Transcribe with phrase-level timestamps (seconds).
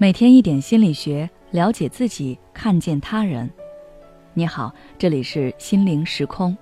[0.00, 3.50] 每天一点心理学，了解自己，看见他人。
[4.32, 6.56] 你好，这里是心灵时空。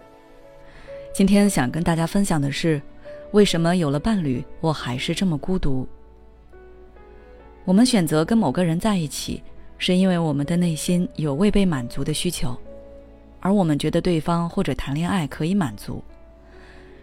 [1.13, 2.81] 今天想跟大家分享的是，
[3.33, 5.87] 为什么有了伴侣，我还是这么孤独？
[7.67, 9.43] 我们选择跟某个人在一起，
[9.77, 12.57] 是因为我们的内心有未被满足的需求，
[13.41, 16.03] 而我们觉得对方或者谈恋爱可以满足。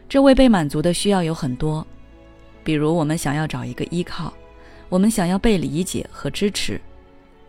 [0.09, 1.85] 这未被满足的需要有很多，
[2.63, 4.33] 比如我们想要找一个依靠。
[4.93, 6.79] 我们想要被理解和支持，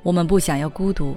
[0.02, 1.14] 我们不想要孤独。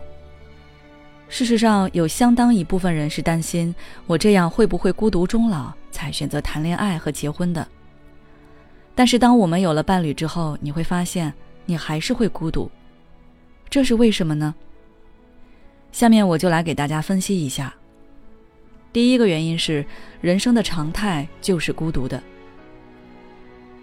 [1.29, 3.73] 事实上，有相当一部分人是担心
[4.05, 7.65] 我这样会不会孤独终老，才选择谈恋爱和结婚的。
[8.93, 11.33] 但是，当我们有了伴侣之后，你会发现
[11.65, 12.69] 你还是会孤独。
[13.69, 14.53] 这是为什么呢？
[15.93, 17.73] 下面我就来给大家分析一下。
[18.91, 19.85] 第一个原因是，
[20.19, 22.21] 人生的常态就是孤独的。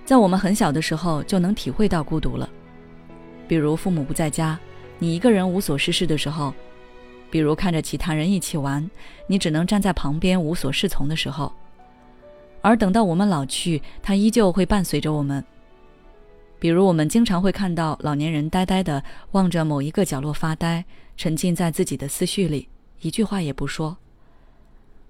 [0.04, 2.48] 在我们很小的时候就能体会到孤独了，
[3.48, 4.58] 比如父母不在家，
[4.98, 6.52] 你一个人无所事事的时候；
[7.30, 8.88] 比如看着其他人一起玩，
[9.26, 11.50] 你只能站在旁边无所适从的时候。
[12.60, 15.42] 而等到我们老去，它依旧会伴随着我们。
[16.58, 19.02] 比如我们经常会看到老年人呆呆地
[19.32, 20.84] 望着某一个角落发呆，
[21.16, 22.68] 沉浸在自己的思绪里，
[23.00, 23.96] 一句话也不说。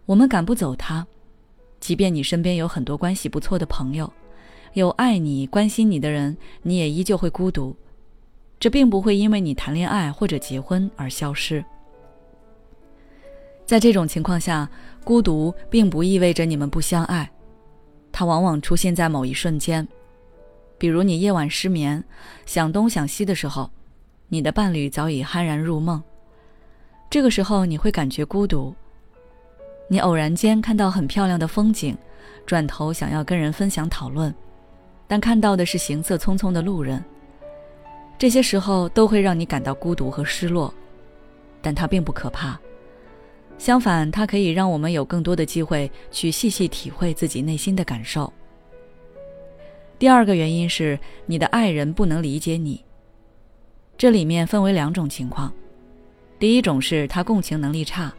[0.06, 1.06] 我们赶不走他，
[1.78, 4.12] 即便你身边有很多关系不错的朋友。
[4.74, 7.76] 有爱你、关心你的人，你也依旧会孤独。
[8.58, 11.64] 这并不会因为你谈恋爱或者结婚而消失。
[13.64, 14.68] 在这种情况下，
[15.04, 17.30] 孤独并不意味着你们不相爱，
[18.10, 19.86] 它往往出现在某一瞬间，
[20.76, 22.02] 比如你夜晚失眠、
[22.44, 23.70] 想东想西的时候，
[24.28, 26.02] 你的伴侣早已酣然入梦。
[27.08, 28.74] 这个时候你会感觉孤独。
[29.88, 31.96] 你偶然间看到很漂亮的风景，
[32.44, 34.34] 转头想要跟人分享讨论。
[35.14, 37.00] 但看到的是行色匆匆的路人，
[38.18, 40.74] 这些时候都会让你感到孤独和失落，
[41.62, 42.58] 但它并不可怕，
[43.56, 48.32] 相反，它可以让我们有更多的机会去细细体会自己内心的感受。
[50.00, 52.84] 第二个原因是你的爱人不能理解你，
[53.96, 55.52] 这里面分为两种情况，
[56.40, 58.12] 第一种是他共情能力差，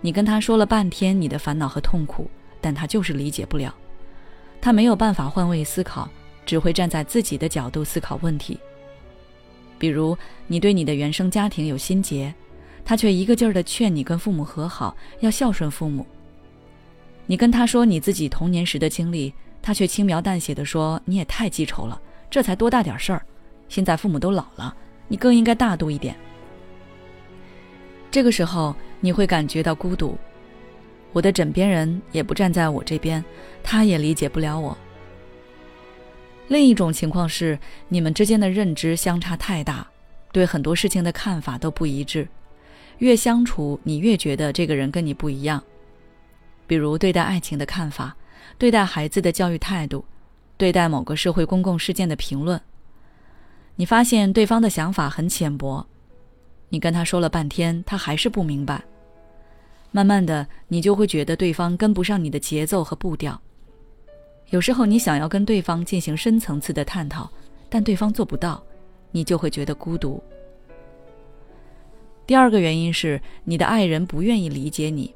[0.00, 3.74] 你跟他说了半天你的烦恼和痛苦，但他就是理解不了。
[4.62, 6.08] 他没有办法换位思考，
[6.44, 8.58] 只会站在自己的角度思考问题。
[9.78, 10.16] 比如，
[10.46, 12.32] 你对你的原生家庭有心结，
[12.84, 16.06] 他却一个劲儿的劝你跟父母和好，要孝顺父母。
[17.26, 22.00] 你跟他说你自己童年时的经历，他却轻描淡写的说：“你也太记仇了，
[22.30, 23.22] 这才多大点事儿，
[23.68, 24.76] 现在父母都老了，
[25.08, 26.14] 你更应该大度一点。”
[28.10, 30.18] 这个时候，你会感觉到孤独。
[31.12, 33.24] 我的枕边人也不站在我这边，
[33.62, 34.76] 他也理解不了我。
[36.48, 37.58] 另一种情况是，
[37.88, 39.86] 你们之间的认知相差太大，
[40.32, 42.28] 对很多事情的看法都不一致，
[42.98, 45.62] 越相处你越觉得这个人跟你不一样。
[46.66, 48.14] 比如对待爱情的看法，
[48.58, 50.04] 对待孩子的教育态度，
[50.56, 52.60] 对待某个社会公共事件的评论，
[53.76, 55.86] 你发现对方的想法很浅薄，
[56.68, 58.82] 你跟他说了半天，他还是不明白。
[59.90, 63.40] 慢慢的，你就会觉得对方跟不上你的节奏和步调。
[64.52, 67.26] 有时候你想要跟对方进行深层次的探讨，
[67.70, 68.62] 但对方做不到，
[69.10, 70.22] 你就会觉得孤独。
[72.26, 75.14] 第二个原因是你的爱人不愿意理解你。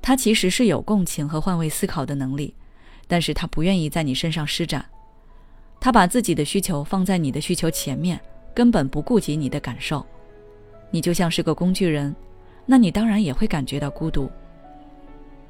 [0.00, 2.54] 他其实是有共情和换位思考的能力，
[3.06, 4.82] 但是他不愿意在你身上施展。
[5.78, 8.18] 他把自己的需求放在你的需求前面，
[8.54, 10.04] 根本不顾及你的感受。
[10.90, 12.16] 你就像是个工具人。
[12.64, 14.30] 那你当然也会感觉到孤独。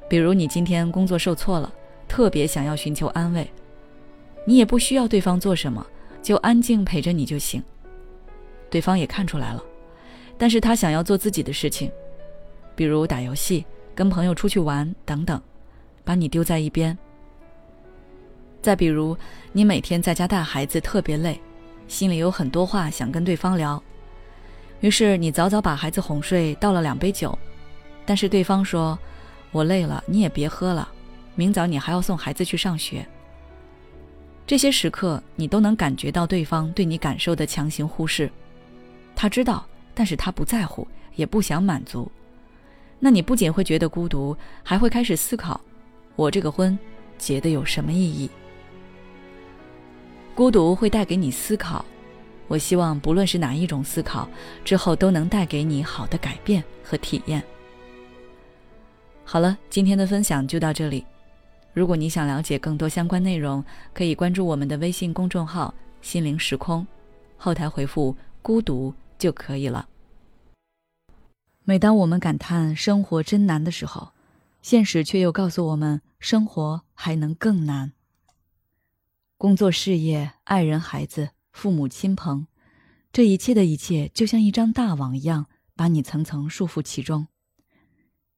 [0.09, 1.73] 比如你今天工作受挫了，
[2.11, 3.49] 特别想要寻求安慰，
[4.43, 5.87] 你也不需要对方做什么，
[6.21, 7.63] 就安静陪着你就行。
[8.69, 9.63] 对方也看出来了，
[10.37, 11.89] 但是他想要做自己的事情，
[12.75, 15.41] 比如打游戏、跟朋友出去玩等等，
[16.03, 16.97] 把你丢在一边。
[18.61, 19.15] 再比如
[19.53, 21.39] 你每天在家带孩子特别累，
[21.87, 23.81] 心里有很多话想跟对方聊。
[24.81, 27.39] 于是你早早把孩子哄睡，倒了两杯酒，
[28.05, 28.99] 但是对方说
[29.53, 30.91] ：“我累了，你也别喝了，
[31.41, 33.03] 明早你还要送孩子去上学。”
[34.45, 38.29] 这些时刻，你都能感觉到对方对你感受的强行忽视。
[39.15, 39.65] 他知道，
[39.95, 42.11] 但是他不在乎，也不想满足。
[42.99, 45.59] 那你不仅会觉得孤独，还会开始思考：
[46.15, 46.77] 我这个婚
[47.17, 48.29] 结的有什么意义？
[50.35, 51.83] 孤独会带给你思考。
[52.47, 54.29] 我希望不论是哪一种思考，
[54.65, 57.41] 之后都能带给你好的改变和体验。
[59.23, 61.05] 好了，今天的分享就到这里。
[61.73, 63.63] 如果你想了解更多相关内容，
[63.93, 66.85] 可以关注我们的微信公众号“心灵时空”。
[67.37, 69.87] 后台回复“孤独”就可以了。
[71.63, 74.11] 每当我们感叹生活真难的时候，
[74.61, 77.93] 现实却又告诉我们，生活还能更难。
[79.37, 82.47] 工作、事业、爱人、孩子、父母亲朋，
[83.13, 87.27] 这一切的一切，就像一张大网一样，把你层层束缚其中。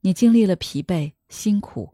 [0.01, 1.93] 你经历了疲惫、辛苦、